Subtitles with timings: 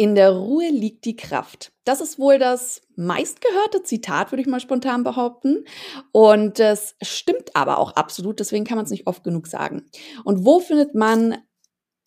[0.00, 1.72] In der Ruhe liegt die Kraft.
[1.84, 5.64] Das ist wohl das meistgehörte Zitat, würde ich mal spontan behaupten.
[6.12, 9.86] Und das stimmt aber auch absolut, deswegen kann man es nicht oft genug sagen.
[10.22, 11.38] Und wo findet man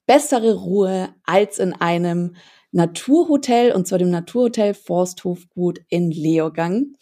[0.08, 2.38] bessere Ruhe als in einem
[2.72, 6.96] Naturhotel, und zwar dem Naturhotel Forsthofgut in Leogang?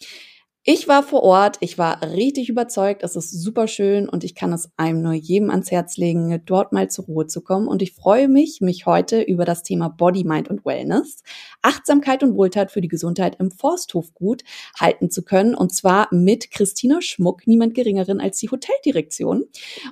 [0.62, 4.52] Ich war vor Ort, ich war richtig überzeugt, es ist super schön und ich kann
[4.52, 7.66] es einem nur jedem ans Herz legen, dort mal zur Ruhe zu kommen.
[7.66, 11.22] Und ich freue mich, mich heute über das Thema Body, Mind und Wellness,
[11.62, 14.42] Achtsamkeit und Wohltat für die Gesundheit im Forsthofgut
[14.78, 15.54] halten zu können.
[15.54, 19.46] Und zwar mit Christina Schmuck, niemand geringeren als die Hoteldirektion.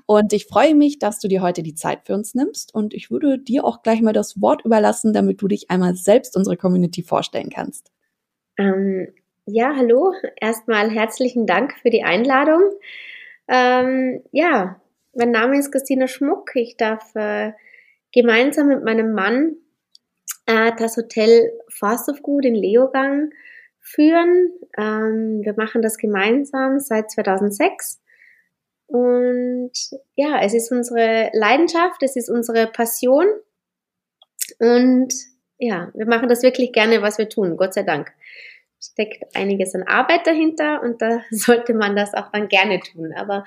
[0.04, 2.74] Und ich freue mich, dass du dir heute die Zeit für uns nimmst.
[2.74, 6.36] Und ich würde dir auch gleich mal das Wort überlassen, damit du dich einmal selbst
[6.36, 7.90] unsere Community vorstellen kannst.
[8.58, 9.14] Ähm
[9.50, 10.12] ja, hallo.
[10.40, 12.60] Erstmal herzlichen Dank für die Einladung.
[13.48, 14.80] Ähm, ja,
[15.14, 16.50] mein Name ist Christina Schmuck.
[16.54, 17.52] Ich darf äh,
[18.12, 19.56] gemeinsam mit meinem Mann
[20.44, 23.30] äh, das Hotel Fast of Good in Leogang
[23.80, 24.52] führen.
[24.76, 28.02] Ähm, wir machen das gemeinsam seit 2006.
[28.86, 29.72] Und
[30.14, 33.26] ja, es ist unsere Leidenschaft, es ist unsere Passion.
[34.58, 35.14] Und
[35.56, 38.12] ja, wir machen das wirklich gerne, was wir tun, Gott sei Dank
[38.80, 43.12] steckt einiges an Arbeit dahinter und da sollte man das auch dann gerne tun.
[43.16, 43.44] Aber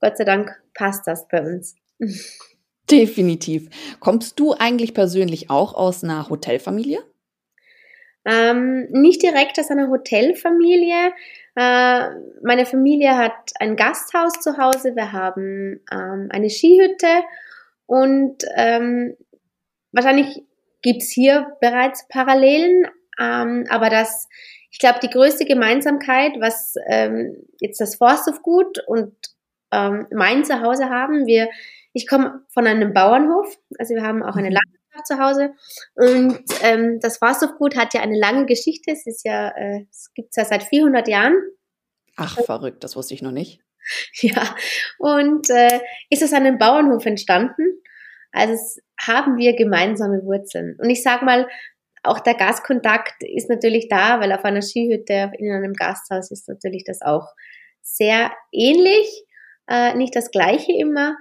[0.00, 1.76] Gott sei Dank passt das bei uns.
[2.90, 3.68] Definitiv.
[4.00, 7.02] Kommst du eigentlich persönlich auch aus einer Hotelfamilie?
[8.24, 11.12] Ähm, nicht direkt aus einer Hotelfamilie.
[11.56, 12.08] Äh,
[12.42, 14.94] meine Familie hat ein Gasthaus zu Hause.
[14.96, 17.24] Wir haben ähm, eine Skihütte
[17.86, 19.16] und ähm,
[19.92, 20.42] wahrscheinlich
[20.82, 22.86] gibt's hier bereits Parallelen,
[23.18, 24.28] ähm, aber das,
[24.70, 29.14] ich glaube, die größte Gemeinsamkeit, was ähm, jetzt das Forsthofgut und
[29.72, 31.48] ähm, mein Zuhause haben, wir,
[31.92, 34.56] ich komme von einem Bauernhof, also wir haben auch eine mhm.
[34.56, 35.54] Landwirtschaft zu Hause
[35.94, 38.92] und ähm, das Forsthofgut hat ja eine lange Geschichte.
[38.92, 41.34] Es ist ja, äh, es gibt es ja seit 400 Jahren.
[42.16, 43.60] Ach, verrückt, das wusste ich noch nicht.
[44.20, 44.54] Ja,
[44.98, 45.80] und äh,
[46.10, 47.80] ist es an einem Bauernhof entstanden.
[48.32, 50.76] Also es haben wir gemeinsame Wurzeln.
[50.78, 51.48] Und ich sag mal,
[52.08, 56.84] auch der Gastkontakt ist natürlich da, weil auf einer Skihütte in einem Gasthaus ist natürlich
[56.84, 57.26] das auch
[57.82, 59.24] sehr ähnlich,
[59.68, 61.16] äh, nicht das gleiche immer.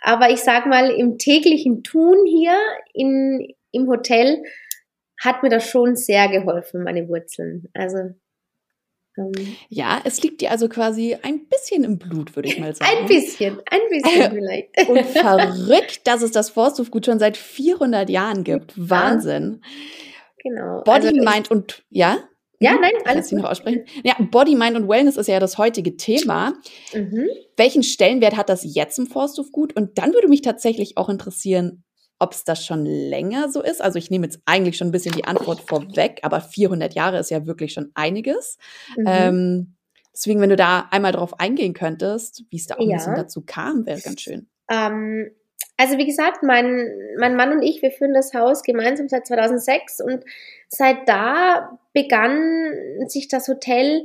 [0.00, 2.56] Aber ich sag mal, im täglichen Tun hier
[2.92, 4.42] in, im Hotel
[5.22, 7.68] hat mir das schon sehr geholfen, meine Wurzeln.
[7.74, 8.14] Also
[9.68, 12.90] ja, es liegt dir also quasi ein bisschen im Blut, würde ich mal sagen.
[12.98, 14.68] Ein bisschen, ein bisschen vielleicht.
[14.88, 18.74] Und verrückt, dass es das Forsthofgut schon seit 400 Jahren gibt.
[18.76, 19.62] Wahnsinn.
[20.42, 20.82] Genau.
[20.84, 22.18] Body, also Mind und, ja?
[22.60, 23.40] Ja, nein, alles gut.
[23.40, 23.84] noch aussprechen.
[24.02, 26.54] Ja, Body, Mind und Wellness ist ja das heutige Thema.
[26.94, 27.28] Mhm.
[27.56, 29.74] Welchen Stellenwert hat das jetzt im Forsthofgut?
[29.76, 31.84] Und dann würde mich tatsächlich auch interessieren,
[32.18, 33.82] ob es das schon länger so ist.
[33.82, 37.30] Also ich nehme jetzt eigentlich schon ein bisschen die Antwort vorweg, aber 400 Jahre ist
[37.30, 38.58] ja wirklich schon einiges.
[38.96, 39.04] Mhm.
[39.06, 39.76] Ähm,
[40.12, 42.92] deswegen, wenn du da einmal drauf eingehen könntest, wie es da auch ja.
[42.92, 44.48] ein bisschen dazu kam, wäre ganz schön.
[44.70, 45.30] Ähm,
[45.76, 50.00] also wie gesagt, mein, mein Mann und ich, wir führen das Haus gemeinsam seit 2006
[50.00, 50.24] und
[50.68, 54.04] seit da begann sich das Hotel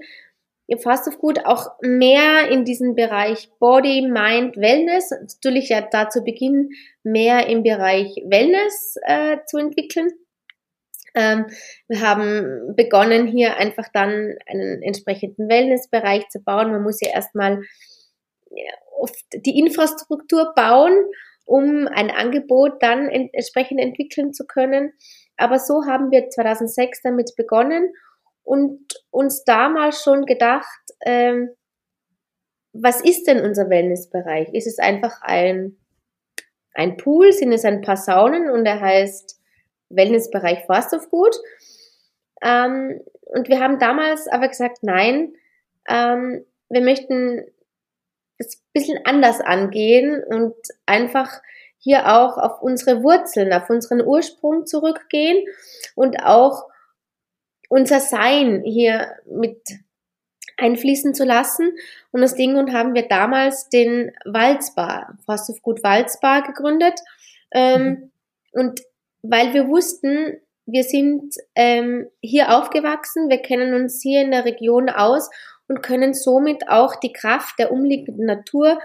[0.78, 6.24] Fast of Good auch mehr in diesen Bereich Body, Mind, Wellness, natürlich ja da zu
[6.24, 6.70] Beginn
[7.04, 10.10] mehr im Bereich Wellness äh, zu entwickeln.
[11.14, 11.48] Ähm,
[11.88, 16.72] wir haben begonnen, hier einfach dann einen entsprechenden Wellnessbereich zu bauen.
[16.72, 17.62] Man muss ja erstmal
[18.98, 20.94] oft die Infrastruktur bauen,
[21.46, 24.94] um ein Angebot dann entsprechend entwickeln zu können.
[25.38, 27.92] Aber so haben wir 2006 damit begonnen
[28.44, 28.80] und
[29.10, 31.50] uns damals schon gedacht, ähm,
[32.74, 34.54] was ist denn unser Wellnessbereich?
[34.54, 35.78] Ist es einfach ein,
[36.74, 37.34] ein Pool?
[37.34, 39.40] Sind es ein paar Saunen und er heißt
[39.90, 41.36] Wellnessbereich Forsthofgut?
[42.42, 45.34] Ähm, und wir haben damals aber gesagt, nein,
[45.88, 47.46] ähm, wir möchten
[48.38, 51.42] es ein bisschen anders angehen und einfach
[51.78, 55.46] hier auch auf unsere Wurzeln, auf unseren Ursprung zurückgehen
[55.96, 56.71] und auch
[57.72, 59.62] unser Sein hier mit
[60.58, 61.72] einfließen zu lassen.
[62.12, 67.00] Und aus dem Grund haben wir damals den Walzbar, Fast of Gut Walzbar gegründet.
[67.52, 68.12] Ähm, mhm.
[68.52, 68.82] Und
[69.22, 74.90] weil wir wussten, wir sind ähm, hier aufgewachsen, wir kennen uns hier in der Region
[74.90, 75.30] aus
[75.70, 78.82] und können somit auch die Kraft der umliegenden Natur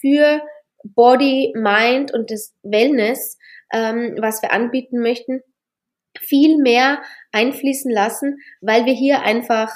[0.00, 0.40] für
[0.84, 3.38] Body, Mind und das Wellness,
[3.72, 5.42] ähm, was wir anbieten möchten,
[6.18, 7.02] viel mehr
[7.32, 9.70] einfließen lassen, weil wir hier einfach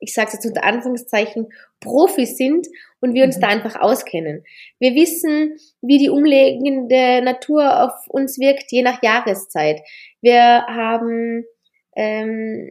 [0.00, 1.48] ich sage es jetzt unter Anführungszeichen,
[1.80, 2.66] Profis sind
[3.00, 3.40] und wir uns mhm.
[3.40, 4.44] da einfach auskennen.
[4.78, 9.80] Wir wissen, wie die umlegende Natur auf uns wirkt, je nach Jahreszeit.
[10.20, 11.44] Wir haben
[11.96, 12.70] ähm,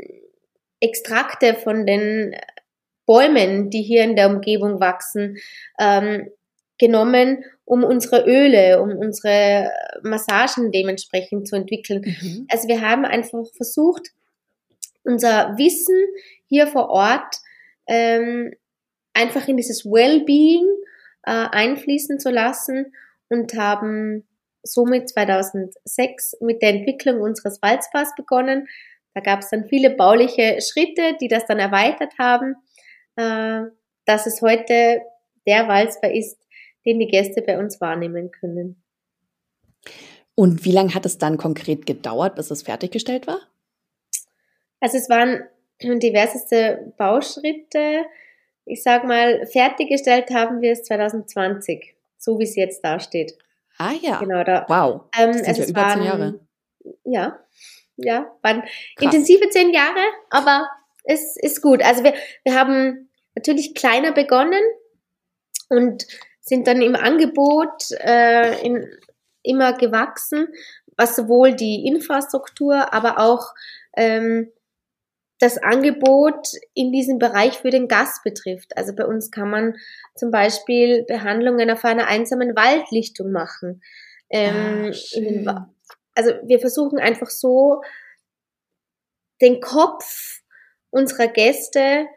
[0.80, 2.36] Extrakte von den
[3.06, 5.38] Bäumen, die hier in der Umgebung wachsen,
[5.80, 6.30] ähm,
[6.78, 9.72] genommen, um unsere Öle, um unsere
[10.04, 12.02] Massagen dementsprechend zu entwickeln.
[12.22, 12.48] Mhm.
[12.50, 14.10] Also wir haben einfach versucht,
[15.04, 15.96] unser Wissen
[16.46, 17.38] hier vor Ort
[17.88, 18.54] ähm,
[19.14, 20.66] einfach in dieses Wellbeing
[21.24, 22.94] äh, einfließen zu lassen
[23.30, 24.28] und haben
[24.64, 28.68] somit 2006 mit der Entwicklung unseres Walzbars begonnen.
[29.14, 32.56] Da gab es dann viele bauliche Schritte, die das dann erweitert haben,
[33.16, 33.62] äh,
[34.06, 35.02] dass es heute
[35.48, 36.38] der Walzbar ist,
[36.88, 38.82] den die Gäste bei uns wahrnehmen können.
[40.34, 43.40] Und wie lange hat es dann konkret gedauert, bis es fertiggestellt war?
[44.80, 45.44] Also es waren
[45.82, 48.06] diverseste Bauschritte.
[48.66, 53.38] Ich sag mal, fertiggestellt haben wir es 2020, so wie es jetzt dasteht.
[53.78, 54.20] Ah ja.
[54.20, 54.66] Genau, da.
[54.68, 55.10] Wow.
[55.18, 56.40] Ähm, das sind also ja über waren, zehn Jahre.
[57.04, 57.40] Ja,
[57.98, 58.72] ja, waren Krass.
[59.00, 60.70] intensive zehn Jahre, aber
[61.04, 61.84] es ist gut.
[61.84, 62.14] Also wir,
[62.44, 64.62] wir haben natürlich kleiner begonnen
[65.70, 66.06] und
[66.48, 68.90] sind dann im Angebot äh, in,
[69.44, 70.48] immer gewachsen,
[70.96, 73.54] was sowohl die Infrastruktur, aber auch
[73.96, 74.52] ähm,
[75.40, 78.76] das Angebot in diesem Bereich für den Gast betrifft.
[78.76, 79.76] Also bei uns kann man
[80.16, 83.82] zum Beispiel Behandlungen auf einer einsamen Waldlichtung machen.
[84.30, 84.94] Ähm,
[85.46, 85.70] ah,
[86.16, 87.82] also wir versuchen einfach so
[89.42, 90.42] den Kopf
[90.90, 92.08] unserer Gäste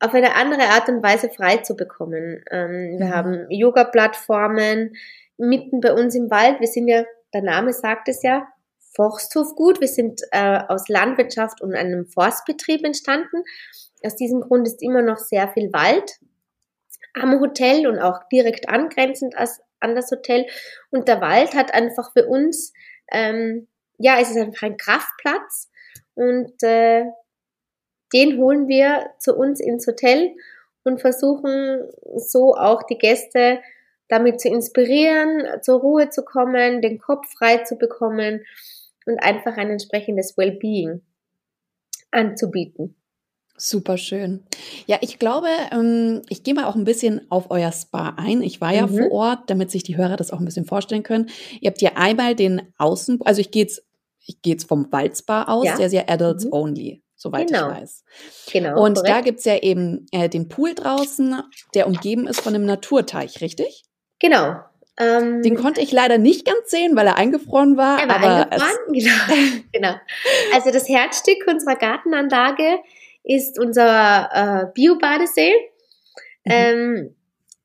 [0.00, 2.44] auf eine andere Art und Weise frei zu bekommen.
[2.50, 3.14] Ähm, wir mhm.
[3.14, 4.94] haben Yoga-Plattformen
[5.36, 6.60] mitten bei uns im Wald.
[6.60, 7.04] Wir sind ja,
[7.34, 8.48] der Name sagt es ja,
[8.94, 9.80] Forsthofgut.
[9.80, 13.42] Wir sind äh, aus Landwirtschaft und einem Forstbetrieb entstanden.
[14.04, 16.18] Aus diesem Grund ist immer noch sehr viel Wald
[17.14, 20.46] am Hotel und auch direkt angrenzend an das Hotel.
[20.90, 22.72] Und der Wald hat einfach für uns,
[23.10, 23.68] ähm,
[23.98, 25.70] ja, es ist einfach ein Kraftplatz
[26.14, 27.04] und äh,
[28.12, 30.34] den holen wir zu uns ins Hotel
[30.84, 33.60] und versuchen so auch die Gäste
[34.08, 38.44] damit zu inspirieren, zur Ruhe zu kommen, den Kopf frei zu bekommen
[39.06, 41.02] und einfach ein entsprechendes Wellbeing
[42.10, 42.94] anzubieten.
[43.60, 44.44] Super schön.
[44.86, 48.40] Ja, ich glaube, ähm, ich gehe mal auch ein bisschen auf euer Spa ein.
[48.40, 48.96] Ich war ja mhm.
[48.96, 51.28] vor Ort, damit sich die Hörer das auch ein bisschen vorstellen können.
[51.60, 53.82] Ihr habt ja einmal den Außen, also ich gehe jetzt,
[54.24, 55.76] ich gehe jetzt vom Waldspa aus, ja.
[55.76, 56.52] der ist ja Adults mhm.
[56.52, 57.70] Only, soweit genau.
[57.70, 58.04] ich weiß.
[58.52, 58.82] Genau.
[58.82, 59.14] Und korrekt.
[59.14, 61.42] da gibt's ja eben äh, den Pool draußen,
[61.74, 63.84] der umgeben ist von einem Naturteich, richtig?
[64.20, 64.56] Genau,
[64.98, 68.00] ähm, Den konnte ich leider nicht ganz sehen, weil er eingefroren war.
[68.00, 69.64] Er war aber eingefroren, genau.
[69.72, 69.94] genau.
[70.52, 72.80] Also das Herzstück unserer Gartenanlage
[73.22, 75.52] ist unser äh, Bio-Badesee.
[76.44, 76.52] Mhm.
[76.52, 77.14] Ähm,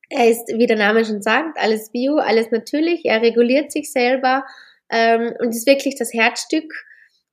[0.10, 3.04] er ist, wie der Name schon sagt, alles Bio, alles natürlich.
[3.06, 4.46] Er reguliert sich selber
[4.92, 6.72] ähm, und ist wirklich das Herzstück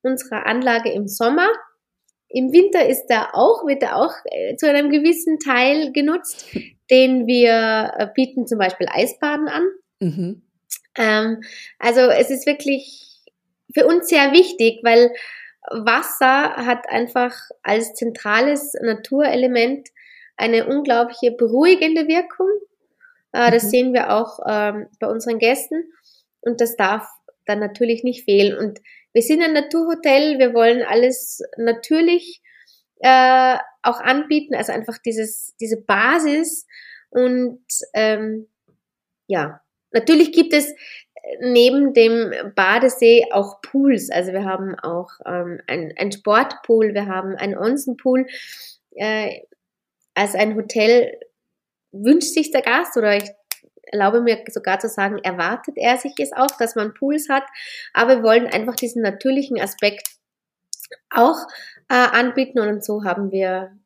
[0.01, 1.47] unserer Anlage im Sommer.
[2.33, 6.45] Im Winter ist er auch, wird er auch äh, zu einem gewissen Teil genutzt,
[6.89, 9.63] den wir äh, bieten zum Beispiel Eisbaden an.
[9.99, 10.41] Mhm.
[10.97, 11.41] Ähm,
[11.79, 13.07] also es ist wirklich
[13.73, 15.11] für uns sehr wichtig, weil
[15.69, 19.87] Wasser hat einfach als zentrales Naturelement
[20.37, 22.49] eine unglaubliche beruhigende Wirkung.
[23.31, 23.69] Äh, das mhm.
[23.69, 25.83] sehen wir auch ähm, bei unseren Gästen
[26.41, 27.07] und das darf
[27.45, 28.57] dann natürlich nicht fehlen.
[28.57, 28.79] Und
[29.13, 32.41] wir sind ein Naturhotel, wir wollen alles natürlich
[32.99, 36.67] äh, auch anbieten, also einfach dieses, diese Basis
[37.09, 38.47] und ähm,
[39.27, 40.75] ja, Natürlich gibt es äh,
[41.41, 44.09] neben dem Badesee auch Pools.
[44.09, 48.27] Also wir haben auch ähm, ein, ein Sportpool, wir haben einen Onsenpool.
[48.91, 49.41] Äh,
[50.13, 51.19] als ein Hotel
[51.91, 53.29] wünscht sich der Gast oder ich
[53.91, 57.43] erlaube mir sogar zu sagen, erwartet er sich es auch, dass man Pools hat.
[57.93, 60.09] Aber wir wollen einfach diesen natürlichen Aspekt
[61.09, 61.37] auch
[61.89, 63.77] äh, anbieten und so haben wir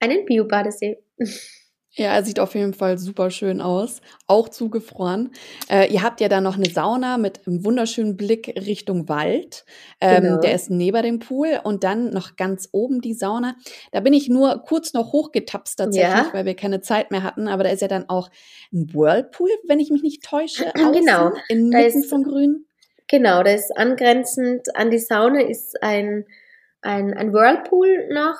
[0.00, 1.02] einen Bio-Badesee.
[1.94, 5.30] Ja, er sieht auf jeden Fall super schön aus, auch zugefroren.
[5.70, 9.66] Äh, ihr habt ja da noch eine Sauna mit einem wunderschönen Blick Richtung Wald.
[10.00, 10.40] Ähm, genau.
[10.40, 13.56] Der ist neben dem Pool und dann noch ganz oben die Sauna.
[13.90, 16.30] Da bin ich nur kurz noch hochgetapst tatsächlich, ja.
[16.32, 17.46] weil wir keine Zeit mehr hatten.
[17.46, 18.30] Aber da ist ja dann auch
[18.72, 20.66] ein Whirlpool, wenn ich mich nicht täusche.
[20.74, 21.32] Außen, genau.
[21.48, 22.64] Inmitten von Grün.
[23.06, 26.24] Genau, da ist angrenzend an die Sauna ist ein,
[26.80, 28.38] ein, ein Whirlpool noch,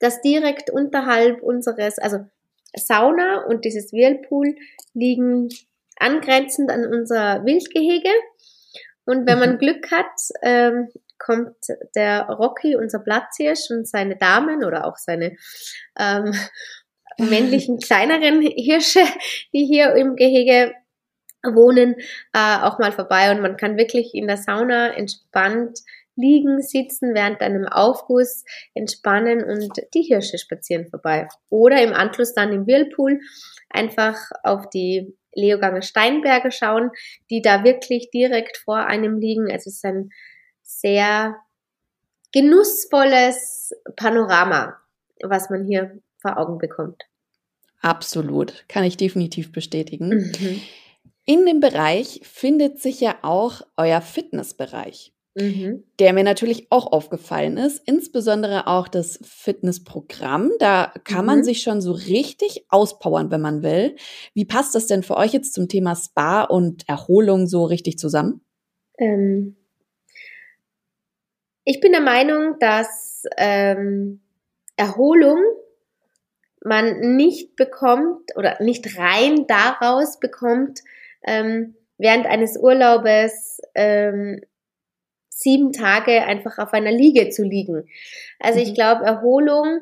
[0.00, 2.24] das direkt unterhalb unseres, also
[2.74, 4.54] Sauna und dieses Whirlpool
[4.94, 5.48] liegen
[5.98, 8.10] angrenzend an unser Wildgehege.
[9.04, 9.58] Und wenn man mhm.
[9.58, 10.10] Glück hat,
[10.42, 11.56] ähm, kommt
[11.94, 15.36] der Rocky, unser Platzhirsch und seine Damen oder auch seine
[15.98, 16.32] ähm,
[17.18, 19.04] männlichen kleineren Hirsche,
[19.52, 20.74] die hier im Gehege
[21.42, 21.94] wohnen,
[22.32, 25.80] äh, auch mal vorbei und man kann wirklich in der Sauna entspannt
[26.20, 31.28] liegen, sitzen während einem Aufguss, entspannen und die Hirsche spazieren vorbei.
[31.48, 33.20] Oder im Anschluss dann im Whirlpool
[33.68, 36.90] einfach auf die Leoganger Steinberge schauen,
[37.30, 39.50] die da wirklich direkt vor einem liegen.
[39.50, 40.10] Also es ist ein
[40.62, 41.36] sehr
[42.32, 44.76] genussvolles Panorama,
[45.22, 47.04] was man hier vor Augen bekommt.
[47.80, 50.08] Absolut, kann ich definitiv bestätigen.
[50.08, 50.62] Mhm.
[51.24, 55.84] In dem Bereich findet sich ja auch euer Fitnessbereich, mhm.
[55.98, 60.50] der mir natürlich auch aufgefallen ist, insbesondere auch das Fitnessprogramm.
[60.58, 61.26] Da kann mhm.
[61.26, 63.96] man sich schon so richtig auspowern, wenn man will.
[64.34, 68.40] Wie passt das denn für euch jetzt zum Thema Spa und Erholung so richtig zusammen?
[68.98, 69.56] Ähm,
[71.64, 74.20] ich bin der Meinung, dass ähm,
[74.76, 75.38] Erholung
[76.62, 80.80] man nicht bekommt oder nicht rein daraus bekommt,
[81.22, 84.40] ähm, während eines Urlaubes ähm,
[85.40, 87.88] sieben Tage einfach auf einer Liege zu liegen.
[88.38, 88.66] Also mhm.
[88.66, 89.80] ich glaube, Erholung,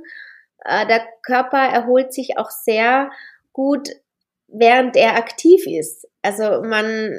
[0.65, 3.11] äh, der Körper erholt sich auch sehr
[3.53, 3.89] gut,
[4.47, 6.09] während er aktiv ist.
[6.23, 7.19] Also man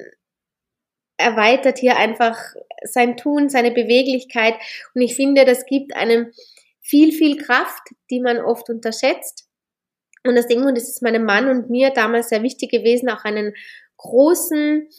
[1.17, 2.37] erweitert hier einfach
[2.83, 4.55] sein Tun, seine Beweglichkeit
[4.95, 6.31] und ich finde, das gibt einem
[6.81, 9.47] viel, viel Kraft, die man oft unterschätzt.
[10.25, 13.25] Und das Ding, und das ist meinem Mann und mir damals sehr wichtig gewesen, auch
[13.25, 13.53] einen
[13.97, 14.89] großen,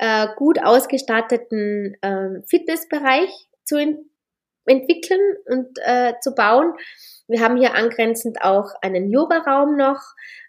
[0.00, 3.30] äh, gut ausgestatteten äh, Fitnessbereich
[3.64, 3.98] zu ent
[4.66, 6.74] entwickeln und äh, zu bauen.
[7.26, 10.00] Wir haben hier angrenzend auch einen Yoga-Raum noch,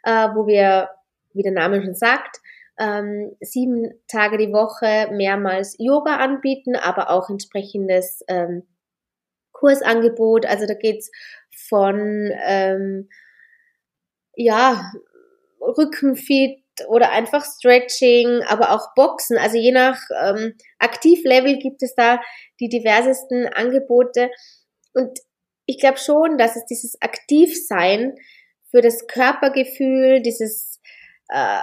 [0.04, 0.90] äh, wo wir,
[1.34, 2.38] wie der Name schon sagt,
[2.78, 8.64] ähm, sieben Tage die Woche mehrmals Yoga anbieten, aber auch entsprechendes ähm,
[9.54, 10.46] Kursangebot.
[10.46, 11.10] Also da geht's
[11.68, 13.10] von ähm,
[14.36, 14.92] ja,
[15.62, 19.38] Rückenfit oder einfach Stretching, aber auch Boxen.
[19.38, 22.20] Also je nach ähm, Aktivlevel gibt es da
[22.60, 24.30] die diversesten Angebote.
[24.94, 25.20] Und
[25.66, 28.16] ich glaube schon, dass es dieses Aktivsein
[28.70, 30.80] für das Körpergefühl, dieses
[31.30, 31.60] äh,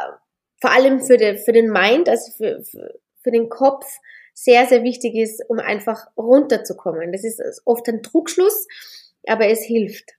[0.60, 3.86] vor allem für, de, für den Mind, also für, für, für den Kopf,
[4.34, 7.10] sehr, sehr wichtig ist, um einfach runterzukommen.
[7.12, 8.68] Das ist oft ein Trugschluss,
[9.26, 10.17] aber es hilft.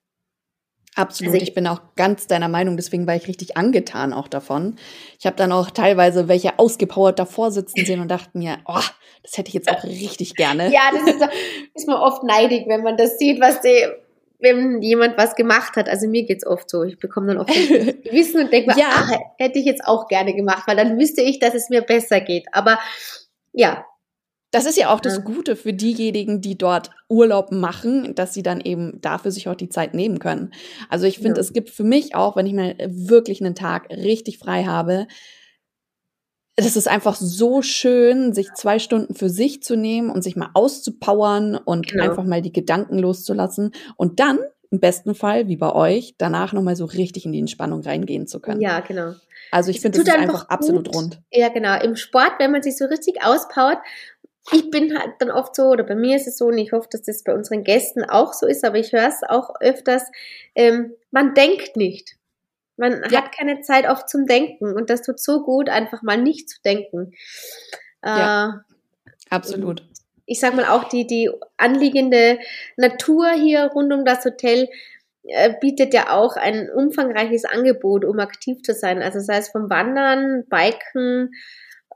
[0.95, 4.27] Absolut, also ich, ich, bin auch ganz deiner Meinung, deswegen war ich richtig angetan auch
[4.27, 4.75] davon.
[5.19, 8.81] Ich habe dann auch teilweise welche ausgepowert davor sitzen sehen und dachte mir, oh,
[9.23, 10.71] das hätte ich jetzt auch richtig gerne.
[10.71, 11.21] Ja, das ist,
[11.75, 13.85] ist man oft neidig, wenn man das sieht, was die,
[14.39, 15.89] wenn jemand was gemacht hat.
[15.89, 16.83] Also mir geht's oft so.
[16.83, 17.49] Ich bekomme dann oft
[18.11, 18.87] Wissen und denke mir, ja.
[18.91, 22.21] ach, hätte ich jetzt auch gerne gemacht, weil dann wüsste ich, dass es mir besser
[22.21, 22.47] geht.
[22.51, 22.79] Aber
[23.51, 23.85] ja,
[24.51, 28.61] das ist ja auch das Gute für diejenigen, die dort Urlaub machen, dass sie dann
[28.61, 30.51] eben dafür sich auch die Zeit nehmen können.
[30.89, 31.41] Also ich finde, ja.
[31.41, 35.07] es gibt für mich auch, wenn ich mal wirklich einen Tag richtig frei habe,
[36.55, 40.49] das ist einfach so schön, sich zwei Stunden für sich zu nehmen und sich mal
[40.53, 42.03] auszupowern und genau.
[42.03, 44.39] einfach mal die Gedanken loszulassen und dann
[44.71, 48.39] im besten Fall, wie bei euch, danach nochmal so richtig in die Entspannung reingehen zu
[48.39, 48.61] können.
[48.61, 49.13] Ja, genau.
[49.51, 51.21] Also ich finde, das ist einfach, einfach absolut rund.
[51.31, 51.79] Ja, genau.
[51.81, 53.79] Im Sport, wenn man sich so richtig auspowert
[54.51, 56.87] ich bin halt dann oft so, oder bei mir ist es so, und ich hoffe,
[56.91, 60.03] dass das bei unseren Gästen auch so ist, aber ich höre es auch öfters,
[60.55, 62.15] ähm, man denkt nicht.
[62.77, 63.21] Man ja.
[63.21, 66.61] hat keine Zeit oft zum Denken und das tut so gut, einfach mal nicht zu
[66.63, 67.11] denken.
[68.03, 68.63] Ja,
[69.05, 69.83] äh, absolut.
[70.25, 72.39] Ich sag mal auch die, die anliegende
[72.77, 74.69] Natur hier rund um das Hotel
[75.23, 79.01] äh, bietet ja auch ein umfangreiches Angebot, um aktiv zu sein.
[79.01, 81.31] Also sei es vom Wandern, Biken,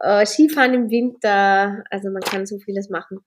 [0.03, 3.19] äh, Skifahren im Winter, also man kann so vieles machen.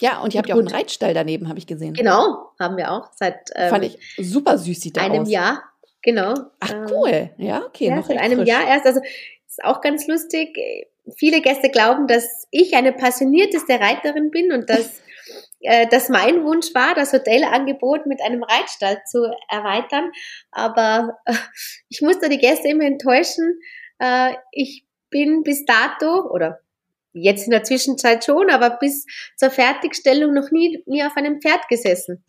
[0.00, 1.94] Ja, und ihr habt ja auch einen Reitstall daneben, habe ich gesehen.
[1.94, 3.10] Genau, haben wir auch.
[3.14, 5.30] Seit ähm, Fand ich super süß sieht der einem aus.
[5.30, 5.62] Jahr,
[6.02, 6.34] genau.
[6.60, 7.88] Ach ähm, cool, ja, okay.
[7.88, 8.48] Ja, seit einem frisch.
[8.48, 8.86] Jahr erst.
[8.86, 9.00] Also
[9.46, 10.56] ist auch ganz lustig.
[11.16, 15.00] Viele Gäste glauben, dass ich eine passionierteste Reiterin bin und dass
[15.60, 20.12] äh, dass mein Wunsch war, das Hotelangebot mit einem Reitstall zu erweitern.
[20.52, 21.34] Aber äh,
[21.88, 23.58] ich musste die Gäste immer enttäuschen.
[23.98, 26.60] Äh, ich bin bis dato oder
[27.12, 31.68] jetzt in der Zwischenzeit schon, aber bis zur Fertigstellung noch nie, nie auf einem Pferd
[31.68, 32.24] gesessen.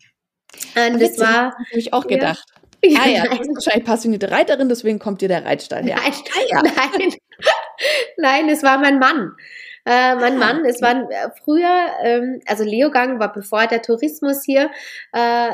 [0.74, 1.54] Und das war.
[1.54, 2.46] Habe ich auch gedacht.
[2.82, 3.00] Ja.
[3.02, 5.96] Ah ja, du bist wahrscheinlich passionierte Reiterin, deswegen kommt dir der Reitstall her.
[5.96, 6.62] Nein, ah, ja.
[6.62, 7.14] nein,
[8.16, 9.36] nein, es war mein Mann.
[9.84, 14.44] Äh, mein ah, Mann, es war äh, früher, ähm, also Leogang war bevor der Tourismus
[14.46, 14.70] hier
[15.12, 15.50] äh,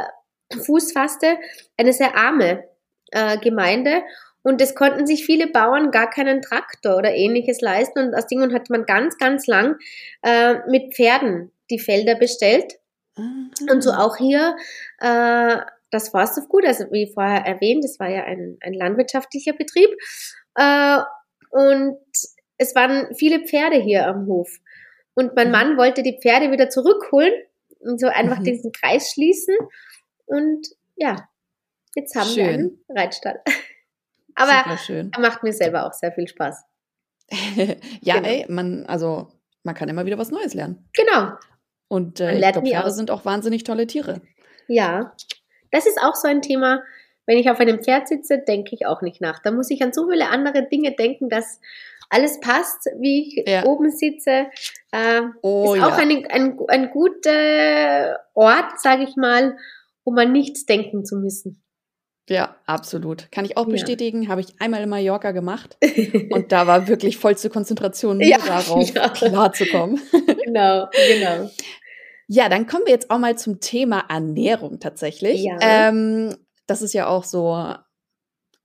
[0.57, 1.37] Fuß fasste,
[1.77, 2.63] eine sehr arme
[3.11, 4.03] äh, Gemeinde
[4.47, 7.99] und es konnten sich viele Bauern gar keinen Traktor oder ähnliches leisten.
[7.99, 9.77] Und aus Dingen hat man ganz, ganz lang
[10.23, 12.79] äh, mit Pferden die Felder bestellt.
[13.17, 13.51] Mhm.
[13.69, 14.55] Und so auch hier
[15.01, 15.57] äh,
[15.91, 19.91] das Forsthof also wie vorher erwähnt, das war ja ein, ein landwirtschaftlicher Betrieb.
[20.55, 21.01] Äh,
[21.51, 21.99] und
[22.57, 24.61] es waren viele Pferde hier am Hof.
[25.15, 25.53] Und mein mhm.
[25.53, 27.33] Mann wollte die Pferde wieder zurückholen
[27.81, 28.45] und so einfach mhm.
[28.45, 29.57] diesen Kreis schließen.
[30.25, 31.29] Und ja,
[31.97, 32.37] jetzt haben schön.
[32.37, 33.43] wir einen Reitstall.
[34.37, 36.65] Aber er macht mir selber auch sehr viel Spaß.
[38.01, 38.29] ja, genau.
[38.29, 39.29] ey, man, also
[39.65, 40.89] man kann immer wieder was Neues lernen.
[40.93, 41.33] Genau.
[41.89, 44.21] Und äh, ich glaube, Pferde sind auch wahnsinnig tolle Tiere.
[44.69, 45.13] Ja,
[45.71, 46.83] das ist auch so ein Thema.
[47.27, 49.41] Wenn ich auf einem Pferd sitze, denke ich auch nicht nach.
[49.41, 51.61] Da muss ich an so viele andere Dinge denken, dass
[52.09, 53.65] alles passt, wie ich ja.
[53.65, 54.47] oben sitze.
[54.93, 56.05] Äh, oh, ist auch ja.
[56.05, 59.57] ein, ein, ein guter Ort, sage ich mal,
[60.05, 61.63] um an nichts denken zu müssen.
[62.29, 63.31] Ja, absolut.
[63.31, 64.23] Kann ich auch bestätigen.
[64.23, 64.29] Ja.
[64.31, 65.77] Habe ich einmal in Mallorca gemacht.
[66.31, 69.09] und da war wirklich vollste Konzentration, nur ja, darauf ja.
[69.11, 70.01] klarzukommen.
[70.45, 71.51] genau, genau.
[72.27, 75.45] Ja, dann kommen wir jetzt auch mal zum Thema Ernährung tatsächlich.
[75.45, 75.59] Ja.
[75.61, 77.75] Ähm, das ist ja auch so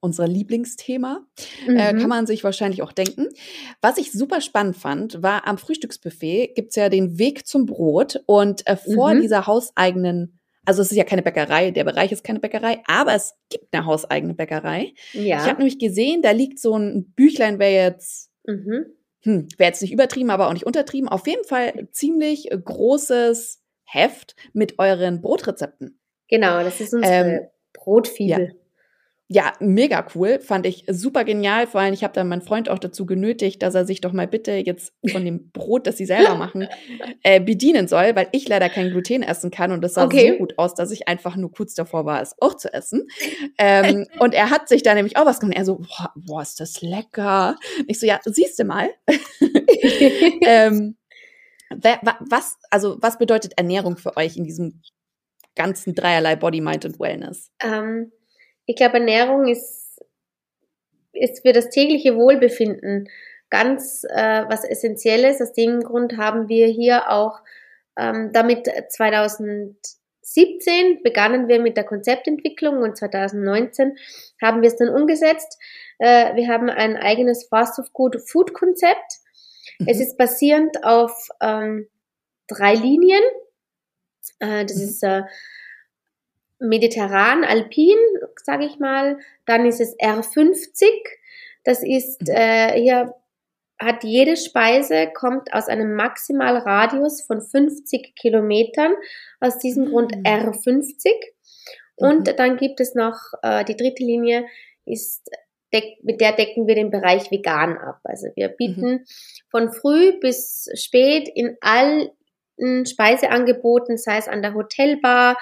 [0.01, 1.23] unser Lieblingsthema,
[1.67, 1.77] mhm.
[1.77, 3.27] äh, kann man sich wahrscheinlich auch denken.
[3.81, 8.65] Was ich super spannend fand, war am Frühstücksbuffet gibt's ja den Weg zum Brot und
[8.65, 9.21] äh, vor mhm.
[9.21, 13.33] dieser hauseigenen also es ist ja keine Bäckerei, der Bereich ist keine Bäckerei, aber es
[13.49, 14.93] gibt eine hauseigene Bäckerei.
[15.13, 15.37] Ja.
[15.37, 18.85] Ich habe nämlich gesehen, da liegt so ein Büchlein, wäre jetzt, mhm.
[19.23, 21.09] hm, wäre jetzt nicht übertrieben, aber auch nicht untertrieben.
[21.09, 25.99] Auf jeden Fall ziemlich großes Heft mit euren Brotrezepten.
[26.29, 27.39] Genau, das ist unsere ähm,
[27.73, 28.47] Brotfibel.
[28.53, 28.60] Ja
[29.33, 31.65] ja, mega cool, fand ich super genial.
[31.65, 34.27] Vor allem, ich habe dann meinen Freund auch dazu genötigt, dass er sich doch mal
[34.27, 36.67] bitte jetzt von dem Brot, das sie selber machen,
[37.23, 40.33] äh, bedienen soll, weil ich leider kein Gluten essen kann und es sah okay.
[40.33, 43.07] so gut aus, dass ich einfach nur kurz davor war, es auch zu essen.
[43.57, 45.57] Ähm, und er hat sich da nämlich auch was gemacht.
[45.57, 47.55] Er so, boah, boah ist das lecker.
[47.87, 48.89] Ich so, ja, siehst du mal.
[50.41, 50.97] ähm,
[51.69, 54.81] was, also was bedeutet Ernährung für euch in diesem
[55.55, 57.49] ganzen dreierlei Body, Mind und Wellness?
[57.61, 58.11] Ähm
[58.71, 60.01] ich glaube, Ernährung ist,
[61.11, 63.09] ist für das tägliche Wohlbefinden
[63.49, 65.41] ganz äh, was Essentielles.
[65.41, 67.41] Aus dem Grund haben wir hier auch
[67.99, 73.97] ähm, damit 2017 begannen wir mit der Konzeptentwicklung und 2019
[74.41, 75.59] haben wir es dann umgesetzt.
[75.99, 79.19] Äh, wir haben ein eigenes Fast of Good Food Konzept.
[79.79, 79.87] Mhm.
[79.89, 81.89] Es ist basierend auf ähm,
[82.47, 83.23] drei Linien.
[84.39, 84.83] Äh, das mhm.
[84.83, 85.23] ist äh,
[86.61, 87.97] mediterran, alpin,
[88.43, 89.17] sage ich mal.
[89.45, 90.83] Dann ist es R50.
[91.63, 92.35] Das ist mhm.
[92.35, 93.15] äh, hier
[93.79, 98.93] hat jede Speise kommt aus einem Maximalradius von 50 Kilometern.
[99.39, 99.89] Aus diesem mhm.
[99.89, 101.09] Grund R50.
[101.95, 102.35] Und mhm.
[102.37, 104.45] dann gibt es noch äh, die dritte Linie
[104.85, 105.29] ist
[106.01, 107.99] mit der decken wir den Bereich vegan ab.
[108.03, 109.05] Also wir bieten mhm.
[109.49, 112.09] von früh bis spät in allen
[112.85, 115.37] Speiseangeboten, sei es an der Hotelbar,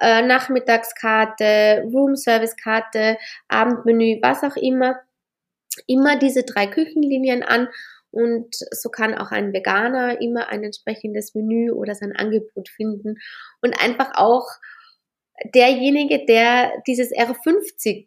[0.00, 5.00] äh, Nachmittagskarte, Roomservice-Karte, Abendmenü, was auch immer,
[5.86, 7.68] immer diese drei Küchenlinien an
[8.10, 13.16] und so kann auch ein Veganer immer ein entsprechendes Menü oder sein Angebot finden
[13.62, 14.46] und einfach auch
[15.54, 18.04] derjenige, der dieses R50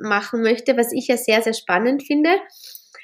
[0.00, 2.30] machen möchte, was ich ja sehr, sehr spannend finde,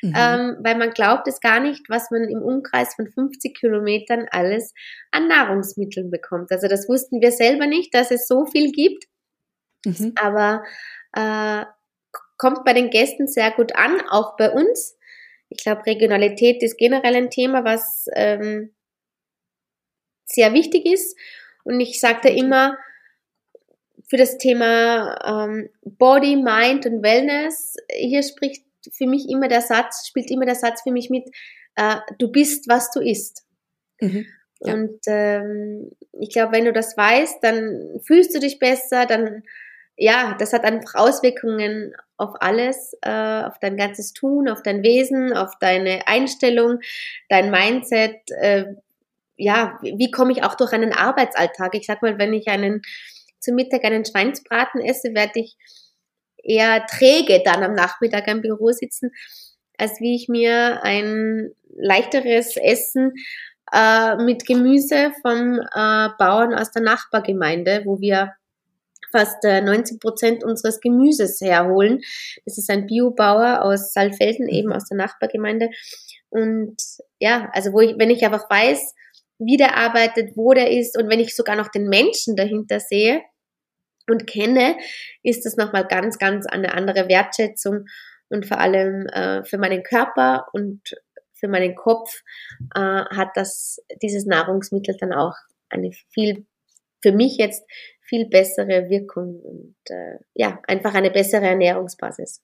[0.02, 0.14] Mhm.
[0.16, 4.72] Ähm, weil man glaubt es gar nicht, was man im Umkreis von 50 Kilometern alles
[5.10, 6.52] an Nahrungsmitteln bekommt.
[6.52, 9.04] Also das wussten wir selber nicht, dass es so viel gibt.
[9.84, 10.12] Mhm.
[10.16, 10.62] Aber
[11.14, 11.64] äh,
[12.36, 14.96] kommt bei den Gästen sehr gut an, auch bei uns.
[15.48, 18.74] Ich glaube, Regionalität ist generell ein Thema, was ähm,
[20.24, 21.18] sehr wichtig ist.
[21.64, 22.78] Und ich sagte immer,
[24.08, 30.06] für das Thema ähm, Body, Mind und Wellness, hier spricht für mich immer der Satz,
[30.06, 31.28] spielt immer der Satz für mich mit,
[31.76, 33.44] äh, du bist, was du isst.
[34.00, 34.26] Mhm.
[34.60, 34.74] Ja.
[34.74, 39.42] Und ähm, ich glaube, wenn du das weißt, dann fühlst du dich besser, dann
[39.98, 45.36] ja, das hat einfach Auswirkungen auf alles, äh, auf dein ganzes Tun, auf dein Wesen,
[45.36, 46.78] auf deine Einstellung,
[47.28, 48.16] dein Mindset.
[48.40, 48.76] Äh,
[49.36, 51.74] ja, wie komme ich auch durch einen Arbeitsalltag?
[51.74, 52.82] Ich sag mal, wenn ich einen
[53.40, 55.56] zum Mittag einen Schweinsbraten esse, werde ich
[56.42, 59.10] eher träge dann am Nachmittag im Büro sitzen,
[59.76, 63.12] als wie ich mir ein leichteres Essen
[63.72, 68.32] äh, mit Gemüse vom äh, Bauern aus der Nachbargemeinde, wo wir
[69.12, 72.00] fast äh, 90 Prozent unseres Gemüses herholen.
[72.44, 74.52] Das ist ein Biobauer aus Saalfelden, mhm.
[74.52, 75.70] eben aus der Nachbargemeinde.
[76.30, 76.76] Und
[77.18, 78.94] ja, also wo ich, wenn ich einfach weiß,
[79.38, 83.22] wie der arbeitet, wo der ist und wenn ich sogar noch den Menschen dahinter sehe,
[84.08, 84.76] und kenne,
[85.22, 87.86] ist das nochmal ganz, ganz eine andere Wertschätzung
[88.28, 90.94] und vor allem äh, für meinen Körper und
[91.34, 92.22] für meinen Kopf
[92.74, 95.34] äh, hat das dieses Nahrungsmittel dann auch
[95.68, 96.46] eine viel
[97.00, 97.64] für mich jetzt
[98.00, 102.42] viel bessere Wirkung und äh, ja einfach eine bessere Ernährungsbasis.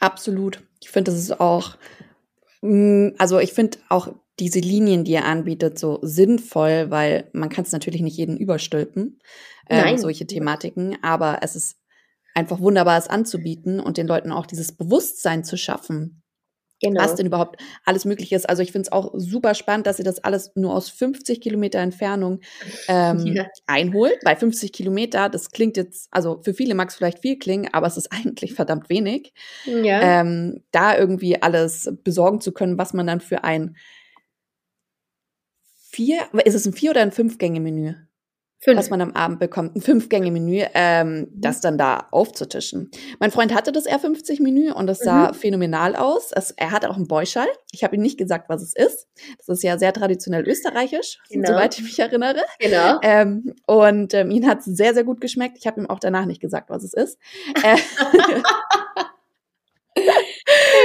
[0.00, 0.62] Absolut.
[0.80, 1.76] Ich finde, das ist auch,
[2.62, 7.64] mm, also ich finde auch diese Linien, die er anbietet, so sinnvoll, weil man kann
[7.64, 9.18] es natürlich nicht jeden überstülpen,
[9.68, 11.76] ähm, solche Thematiken, aber es ist
[12.34, 16.22] einfach wunderbar, es anzubieten und den Leuten auch dieses Bewusstsein zu schaffen,
[16.80, 17.02] Genau.
[17.02, 18.48] was denn überhaupt alles möglich ist.
[18.48, 21.80] Also ich finde es auch super spannend, dass ihr das alles nur aus 50 Kilometer
[21.80, 22.40] Entfernung
[22.86, 23.48] ähm, ja.
[23.66, 24.18] einholt.
[24.24, 27.88] Bei 50 Kilometer, das klingt jetzt, also für viele mag es vielleicht viel klingen, aber
[27.88, 29.32] es ist eigentlich verdammt wenig.
[29.64, 30.20] Ja.
[30.20, 33.76] Ähm, da irgendwie alles besorgen zu können, was man dann für ein
[35.90, 37.94] vier, ist es ein vier oder ein Fünf-Gänge-Menü?
[38.60, 38.76] Fünf.
[38.76, 41.28] was man am Abend bekommt, ein Fünf-Gänge-Menü, ähm, mhm.
[41.32, 42.90] das dann da aufzutischen.
[43.20, 45.34] Mein Freund hatte das R50-Menü und das sah mhm.
[45.34, 46.32] phänomenal aus.
[46.32, 47.46] Es, er hatte auch einen Beuschall.
[47.70, 49.06] Ich habe ihm nicht gesagt, was es ist.
[49.38, 51.50] Das ist ja sehr traditionell österreichisch, genau.
[51.50, 52.40] soweit ich mich erinnere.
[52.58, 52.98] Genau.
[53.02, 55.56] Ähm, und ähm, ihn hat es sehr, sehr gut geschmeckt.
[55.58, 57.16] Ich habe ihm auch danach nicht gesagt, was es ist.
[57.62, 57.76] Äh,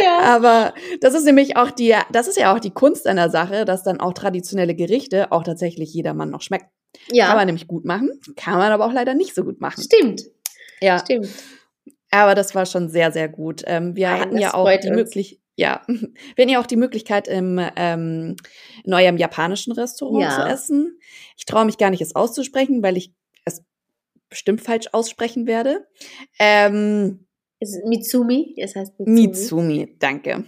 [0.04, 0.20] ja.
[0.20, 3.82] Aber das ist nämlich auch die, das ist ja auch die Kunst einer Sache, dass
[3.82, 6.68] dann auch traditionelle Gerichte auch tatsächlich jedermann noch schmecken.
[7.12, 7.28] Ja.
[7.28, 9.82] Kann man nämlich gut machen, kann man aber auch leider nicht so gut machen.
[9.84, 10.24] Stimmt.
[10.82, 11.00] Ja.
[11.00, 11.30] Stimmt.
[12.12, 13.63] Aber das war schon sehr, sehr gut.
[13.66, 15.82] Ähm, wir Nein, hatten ja auch die Möglichkeit, ja,
[16.38, 18.36] hatten ja auch die Möglichkeit, im ähm,
[18.84, 20.36] in eurem japanischen Restaurant ja.
[20.36, 21.00] zu essen.
[21.38, 23.13] Ich traue mich gar nicht, es auszusprechen, weil ich
[23.46, 23.63] es
[24.30, 25.88] bestimmt falsch aussprechen werde.
[26.38, 27.28] Ähm,
[27.60, 29.22] es ist Mitsumi, es heißt Mitsumi.
[29.22, 30.44] Mitsumi, danke.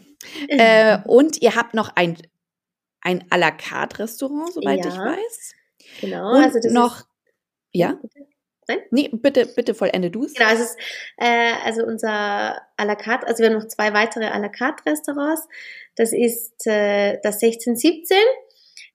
[0.50, 2.18] äh, und ihr habt noch ein,
[3.02, 4.92] ein à la carte Restaurant, soweit ja.
[4.92, 5.56] ich weiß.
[6.02, 7.08] Genau, Und also das noch, ist,
[7.74, 8.00] ja?
[8.68, 8.80] Nein?
[8.90, 10.34] Nee, bitte, bitte vollende du es.
[10.34, 10.78] Genau, es ist
[11.18, 12.10] äh, also unser
[12.78, 15.48] à la carte, also wir haben noch zwei weitere à la carte Restaurants.
[15.96, 18.18] Das ist äh, das 1617.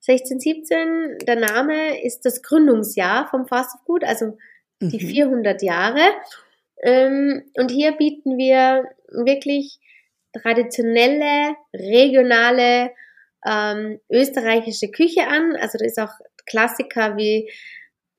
[0.08, 4.38] 1617, der Name ist das Gründungsjahr vom Fast Food, also
[4.80, 5.10] die mhm.
[5.10, 6.00] 400 Jahre.
[6.82, 9.78] Ähm, und hier bieten wir wirklich
[10.32, 12.92] traditionelle, regionale
[13.46, 15.54] ähm, österreichische Küche an.
[15.56, 16.14] Also da ist auch
[16.46, 17.50] Klassiker wie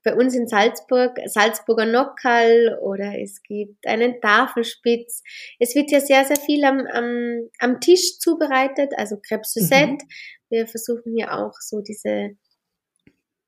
[0.02, 5.22] bei uns in Salzburg, Salzburger Nockerl oder es gibt einen Tafelspitz.
[5.58, 10.04] Es wird ja sehr, sehr viel am, am, am Tisch zubereitet, also Crêpe Suzette.
[10.04, 10.08] Mhm.
[10.48, 12.36] Wir versuchen hier auch so diese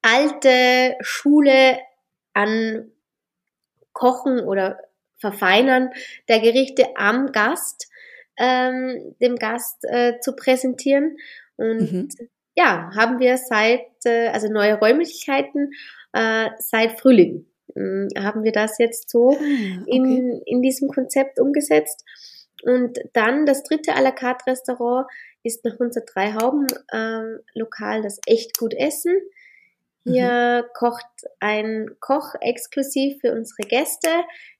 [0.02, 1.78] alte Schule
[2.34, 2.92] an
[3.92, 4.78] Kochen oder
[5.18, 5.90] Verfeinern
[6.28, 7.88] der Gerichte am Gast,
[8.36, 11.16] ähm, dem Gast äh, zu präsentieren.
[11.56, 12.08] Und mhm
[12.56, 15.72] ja, haben wir seit, äh, also neue Räumlichkeiten
[16.12, 17.46] äh, seit Frühling.
[17.74, 19.84] Äh, haben wir das jetzt so ah, okay.
[19.86, 22.04] in, in diesem Konzept umgesetzt.
[22.62, 25.06] Und dann das dritte à la carte Restaurant
[25.42, 29.14] ist nach unser Dreihauben-Lokal äh, das echt gut Essen.
[30.04, 30.70] Hier mhm.
[30.74, 31.06] kocht
[31.40, 34.08] ein Koch exklusiv für unsere Gäste.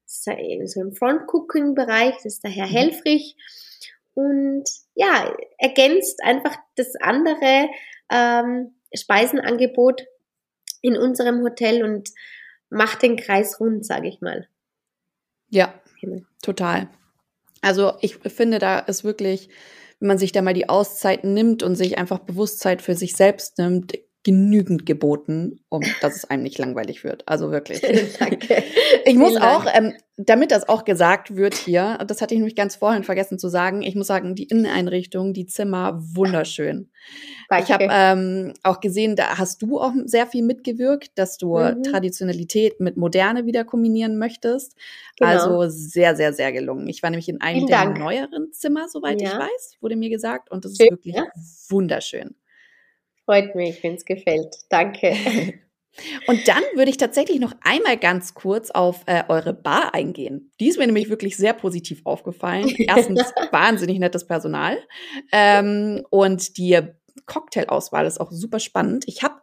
[0.03, 2.73] Das ist so im Front-Cooking-Bereich, das ist der Herr mhm.
[2.73, 3.37] Helfrich
[4.15, 7.69] und ja, ergänzt einfach das andere
[8.11, 10.05] ähm, Speisenangebot
[10.81, 12.11] in unserem Hotel und
[12.71, 14.49] macht den Kreis rund, sage ich mal.
[15.49, 16.23] Ja, genau.
[16.43, 16.89] total.
[17.61, 19.49] Also ich finde, da ist wirklich,
[19.99, 23.59] wenn man sich da mal die Auszeit nimmt und sich einfach Bewusstsein für sich selbst
[23.59, 27.23] nimmt, genügend geboten, um dass es einem nicht langweilig wird.
[27.29, 27.81] Also wirklich.
[28.19, 28.65] Danke.
[29.07, 32.75] Ich muss auch, ähm, damit das auch gesagt wird hier, das hatte ich nämlich ganz
[32.77, 36.89] vorhin vergessen zu sagen, ich muss sagen, die Inneneinrichtung, die Zimmer, wunderschön.
[37.51, 37.65] Danke.
[37.65, 41.83] Ich habe ähm, auch gesehen, da hast du auch sehr viel mitgewirkt, dass du mhm.
[41.83, 44.75] Traditionalität mit Moderne wieder kombinieren möchtest.
[45.19, 45.31] Genau.
[45.31, 46.89] Also sehr, sehr, sehr gelungen.
[46.89, 47.99] Ich war nämlich in einem Vielen der Dank.
[47.99, 49.33] neueren Zimmer, soweit ja.
[49.33, 50.51] ich weiß, wurde mir gesagt.
[50.51, 51.27] Und das ist wirklich ja.
[51.69, 52.35] wunderschön.
[53.25, 54.57] Freut mich, wenn es gefällt.
[54.69, 55.15] Danke.
[56.27, 60.51] Und dann würde ich tatsächlich noch einmal ganz kurz auf äh, eure Bar eingehen.
[60.59, 62.69] Die ist mir nämlich wirklich sehr positiv aufgefallen.
[62.79, 64.79] Erstens wahnsinnig nettes Personal
[65.31, 66.81] ähm, und die
[67.27, 69.05] Cocktailauswahl ist auch super spannend.
[69.07, 69.37] Ich habe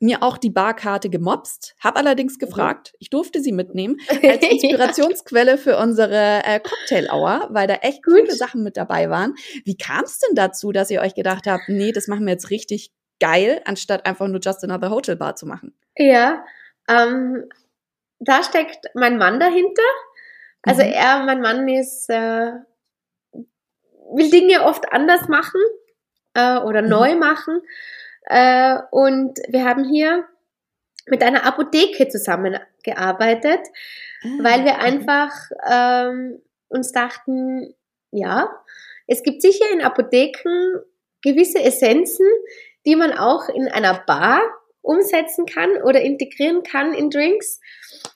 [0.00, 2.46] mir auch die Barkarte gemobst, habe allerdings mhm.
[2.46, 8.32] gefragt, ich durfte sie mitnehmen als Inspirationsquelle für unsere äh, Cocktail-Hour, weil da echt coole
[8.34, 9.34] Sachen mit dabei waren.
[9.64, 12.50] Wie kam es denn dazu, dass ihr euch gedacht habt, nee, das machen wir jetzt
[12.50, 15.74] richtig geil, anstatt einfach nur Just Another Hotel Bar zu machen.
[15.96, 16.44] Ja,
[16.88, 17.48] ähm,
[18.20, 19.82] da steckt mein Mann dahinter.
[20.62, 20.92] Also mhm.
[20.92, 22.52] er, mein Mann ist, äh,
[24.12, 25.60] will Dinge oft anders machen
[26.34, 26.88] äh, oder mhm.
[26.88, 27.60] neu machen.
[28.24, 30.24] Äh, und wir haben hier
[31.06, 33.60] mit einer Apotheke zusammengearbeitet,
[34.22, 35.32] ah, weil wir einfach
[35.70, 37.74] ähm, uns dachten,
[38.10, 38.50] ja,
[39.06, 40.82] es gibt sicher in Apotheken
[41.22, 42.26] gewisse Essenzen,
[42.88, 44.40] die man auch in einer Bar
[44.80, 47.60] umsetzen kann oder integrieren kann in Drinks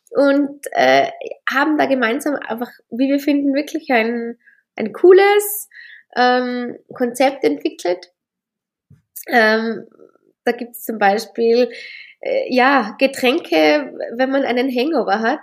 [0.09, 1.09] und äh,
[1.53, 4.39] haben da gemeinsam einfach, wie wir finden, wirklich ein,
[4.77, 5.69] ein cooles
[6.17, 8.13] ähm, Konzept entwickelt.
[9.29, 9.87] Ähm,
[10.45, 11.71] da gibt es zum Beispiel
[12.21, 15.43] äh, ja Getränke, wenn man einen Hangover hat,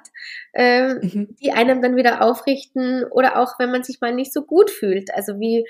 [0.54, 1.36] äh, mhm.
[1.40, 5.14] die einem dann wieder aufrichten oder auch wenn man sich mal nicht so gut fühlt.
[5.14, 5.68] Also wie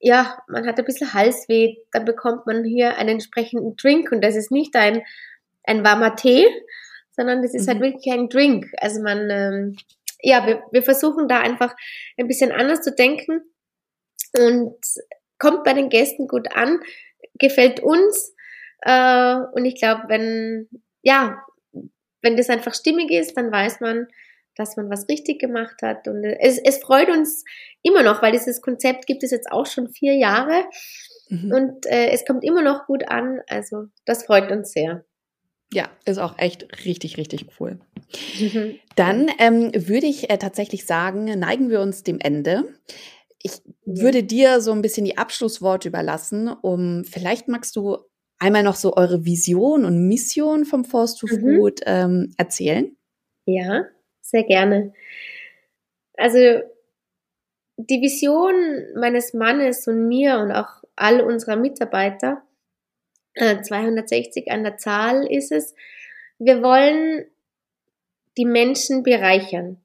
[0.00, 4.36] ja, man hat ein bisschen Halsweh, dann bekommt man hier einen entsprechenden Drink und das
[4.36, 5.02] ist nicht ein,
[5.64, 6.46] ein warmer Tee,
[7.10, 7.84] sondern das ist halt mhm.
[7.84, 8.66] wirklich ein Drink.
[8.78, 9.76] Also man, ähm,
[10.20, 11.74] ja, wir, wir versuchen da einfach
[12.18, 13.42] ein bisschen anders zu denken
[14.38, 14.76] und
[15.38, 16.80] kommt bei den Gästen gut an,
[17.38, 18.34] gefällt uns.
[18.82, 20.68] Äh, und ich glaube, wenn,
[21.02, 21.42] ja,
[22.22, 24.08] wenn das einfach stimmig ist, dann weiß man,
[24.56, 26.08] dass man was richtig gemacht hat.
[26.08, 27.44] Und es, es freut uns
[27.82, 30.64] immer noch, weil dieses Konzept gibt es jetzt auch schon vier Jahre.
[31.28, 31.52] Mhm.
[31.52, 33.40] Und äh, es kommt immer noch gut an.
[33.48, 35.04] Also das freut uns sehr.
[35.72, 37.80] Ja, ist auch echt richtig, richtig cool.
[38.40, 38.76] Mhm.
[38.94, 42.64] Dann ähm, würde ich äh, tatsächlich sagen, neigen wir uns dem Ende.
[43.42, 47.98] Ich würde dir so ein bisschen die Abschlussworte überlassen, um vielleicht magst du
[48.38, 51.40] einmal noch so eure Vision und Mission vom Force to mhm.
[51.40, 52.96] Food ähm, erzählen.
[53.44, 53.86] Ja,
[54.30, 54.92] sehr gerne.
[56.16, 56.62] Also
[57.76, 58.54] die Vision
[58.94, 62.42] meines Mannes und mir und auch all unserer Mitarbeiter
[63.36, 65.74] 260 äh, an der Zahl ist es.
[66.38, 67.26] Wir wollen
[68.38, 69.82] die Menschen bereichern.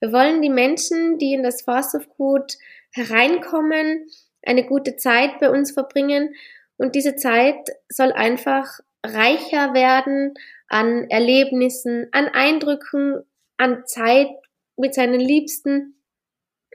[0.00, 2.56] Wir wollen die Menschen, die in das Fast of Food
[2.92, 4.08] hereinkommen,
[4.42, 6.34] eine gute Zeit bei uns verbringen
[6.76, 10.34] und diese Zeit soll einfach reicher werden
[10.68, 13.24] an Erlebnissen, an Eindrücken,
[13.58, 14.28] an Zeit
[14.76, 16.00] mit seinen Liebsten.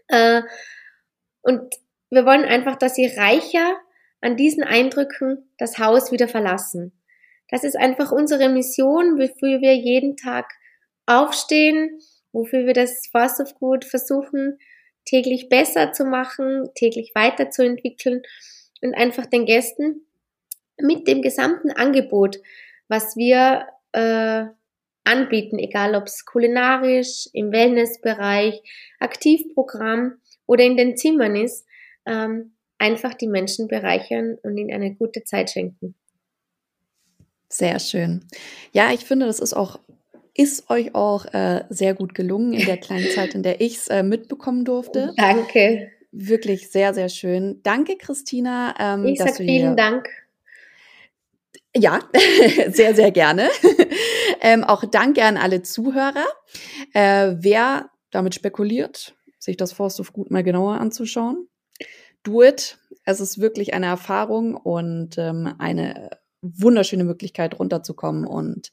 [0.07, 0.43] Äh,
[1.41, 1.73] und
[2.09, 3.77] wir wollen einfach, dass sie reicher
[4.21, 6.93] an diesen Eindrücken das Haus wieder verlassen.
[7.49, 10.51] Das ist einfach unsere Mission, wofür wir jeden Tag
[11.05, 11.99] aufstehen,
[12.31, 14.59] wofür wir das Fast of Good versuchen,
[15.05, 18.21] täglich besser zu machen, täglich weiterzuentwickeln
[18.81, 20.05] und einfach den Gästen
[20.77, 22.39] mit dem gesamten Angebot,
[22.87, 24.45] was wir äh,
[25.03, 28.61] anbieten, egal ob es kulinarisch, im Wellnessbereich,
[28.99, 30.13] Aktivprogramm
[30.45, 31.65] oder in den Zimmern ist,
[32.05, 35.95] ähm, einfach die Menschen bereichern und ihnen eine gute Zeit schenken.
[37.49, 38.25] Sehr schön.
[38.71, 39.79] Ja, ich finde, das ist auch
[40.35, 43.87] ist euch auch äh, sehr gut gelungen in der kleinen Zeit, in der ich es
[43.87, 45.13] äh, mitbekommen durfte.
[45.15, 45.91] Danke.
[46.11, 47.59] Wirklich sehr, sehr schön.
[47.63, 48.73] Danke, Christina.
[48.79, 50.09] Ähm, ich sage vielen Dank.
[51.75, 51.99] Ja,
[52.69, 53.49] sehr, sehr gerne.
[54.41, 56.25] ähm, auch danke an alle Zuhörer.
[56.93, 61.47] Äh, wer damit spekuliert, sich das Forst of Gut mal genauer anzuschauen,
[62.21, 62.77] do it.
[63.05, 68.71] Es ist wirklich eine Erfahrung und ähm, eine wunderschöne Möglichkeit, runterzukommen und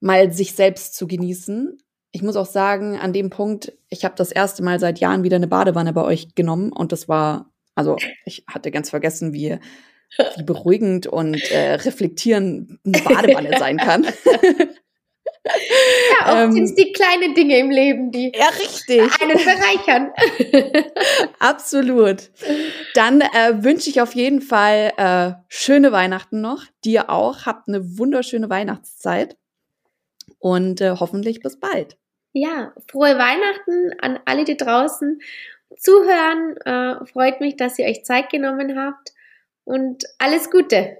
[0.00, 1.78] mal sich selbst zu genießen.
[2.10, 5.36] Ich muss auch sagen, an dem Punkt, ich habe das erste Mal seit Jahren wieder
[5.36, 9.58] eine Badewanne bei euch genommen und das war, also ich hatte ganz vergessen, wie,
[10.36, 14.06] wie beruhigend und äh, reflektierend eine Badewanne sein kann.
[15.46, 19.00] Ja, oft ähm, sind es die kleinen Dinge im Leben, die ja, richtig.
[19.20, 20.12] einen bereichern.
[21.38, 22.30] Absolut.
[22.94, 26.64] Dann äh, wünsche ich auf jeden Fall äh, schöne Weihnachten noch.
[26.84, 27.46] Dir auch.
[27.46, 29.36] Habt eine wunderschöne Weihnachtszeit.
[30.38, 31.96] Und äh, hoffentlich bis bald.
[32.32, 35.20] Ja, frohe Weihnachten an alle, die draußen
[35.78, 36.56] zuhören.
[36.64, 39.12] Äh, freut mich, dass ihr euch Zeit genommen habt.
[39.66, 40.98] Und alles Gute.